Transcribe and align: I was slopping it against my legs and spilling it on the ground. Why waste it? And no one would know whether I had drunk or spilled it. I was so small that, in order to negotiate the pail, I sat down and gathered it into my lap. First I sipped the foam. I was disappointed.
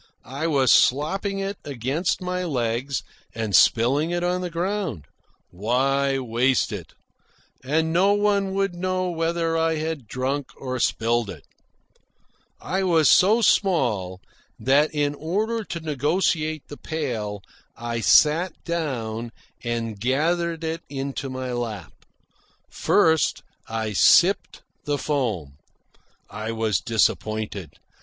I 0.25 0.47
was 0.47 0.71
slopping 0.71 1.37
it 1.37 1.57
against 1.63 2.23
my 2.23 2.43
legs 2.43 3.03
and 3.35 3.55
spilling 3.55 4.09
it 4.09 4.23
on 4.23 4.41
the 4.41 4.49
ground. 4.49 5.05
Why 5.51 6.17
waste 6.17 6.71
it? 6.71 6.93
And 7.63 7.93
no 7.93 8.13
one 8.13 8.55
would 8.55 8.73
know 8.73 9.11
whether 9.11 9.55
I 9.55 9.75
had 9.75 10.07
drunk 10.07 10.53
or 10.59 10.79
spilled 10.79 11.29
it. 11.29 11.45
I 12.59 12.81
was 12.81 13.09
so 13.09 13.43
small 13.43 14.21
that, 14.57 14.91
in 14.91 15.13
order 15.13 15.63
to 15.65 15.79
negotiate 15.79 16.63
the 16.67 16.77
pail, 16.77 17.43
I 17.77 17.99
sat 18.01 18.53
down 18.63 19.31
and 19.63 19.99
gathered 19.99 20.63
it 20.63 20.81
into 20.89 21.29
my 21.29 21.53
lap. 21.53 21.93
First 22.71 23.43
I 23.67 23.93
sipped 23.93 24.63
the 24.85 24.97
foam. 24.97 25.57
I 26.27 26.51
was 26.51 26.79
disappointed. 26.79 27.75